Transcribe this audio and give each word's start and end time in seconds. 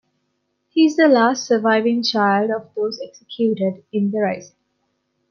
He 0.69 0.87
is 0.87 0.95
the 0.95 1.07
last 1.07 1.45
surviving 1.45 2.01
child 2.01 2.49
of 2.49 2.73
those 2.73 2.99
executed 3.03 3.83
in 3.93 4.09
the 4.09 4.21
Rising. 4.21 4.55